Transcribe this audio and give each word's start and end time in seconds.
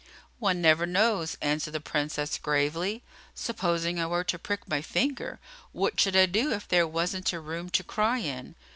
"One 0.39 0.63
never 0.63 0.87
knows," 0.87 1.37
answered 1.43 1.73
the 1.75 1.79
Princess, 1.79 2.39
gravely. 2.39 3.03
"Supposing 3.35 3.99
I 3.99 4.07
were 4.07 4.23
to 4.23 4.39
prick 4.39 4.67
my 4.67 4.81
finger, 4.81 5.39
what 5.73 5.99
should 5.99 6.15
I 6.15 6.25
do 6.25 6.51
if 6.51 6.67
there 6.67 6.87
was 6.87 7.15
n't 7.15 7.33
a 7.33 7.39
room 7.39 7.69
to 7.69 7.83
cry 7.83 8.17
in? 8.17 8.55